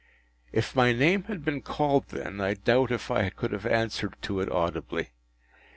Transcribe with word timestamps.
If 0.51 0.75
my 0.75 0.93
name 0.93 1.25
had 1.25 1.45
been 1.45 1.61
called 1.61 2.07
then, 2.07 2.41
I 2.41 2.55
doubt 2.55 2.89
if 2.91 3.11
I 3.11 3.29
could 3.29 3.51
have 3.51 3.67
answered 3.67 4.15
to 4.23 4.39
it 4.39 4.51
audibly. 4.51 5.11